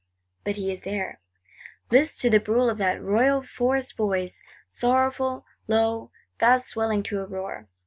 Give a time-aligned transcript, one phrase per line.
[0.43, 1.19] But he is there.
[1.91, 7.27] List to the brool of that royal forest voice; sorrowful, low; fast swelling to a
[7.27, 7.67] roar!